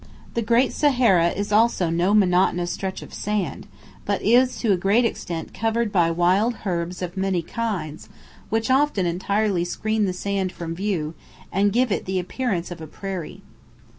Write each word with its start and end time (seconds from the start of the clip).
The 0.33 0.41
great 0.41 0.73
Sahara 0.73 1.31
also 1.51 1.87
is 1.89 1.93
no 1.93 2.15
monotonous 2.15 2.71
stretch 2.71 3.03
of 3.03 3.13
sand, 3.13 3.67
but 4.03 4.19
is 4.23 4.57
to 4.61 4.71
a 4.73 4.75
great 4.75 5.05
extent 5.05 5.53
covered 5.53 5.91
by 5.91 6.09
wild 6.09 6.55
herbs 6.65 7.03
of 7.03 7.15
many 7.15 7.43
kinds, 7.43 8.09
which 8.49 8.71
often 8.71 9.05
entirely 9.05 9.63
screen 9.63 10.05
the 10.05 10.11
sand 10.13 10.51
from 10.51 10.73
view, 10.73 11.13
and 11.51 11.71
give 11.71 11.91
it 11.91 12.05
the 12.05 12.17
appearance 12.17 12.71
of 12.71 12.81
a 12.81 12.87
prairie. 12.87 13.41